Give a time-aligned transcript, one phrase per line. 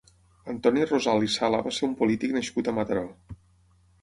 [0.53, 3.07] Antoni Rosal i Sala va ser un polític nascut a Mataró.